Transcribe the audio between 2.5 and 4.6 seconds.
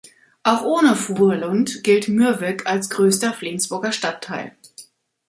als größter Flensburger Stadtteil.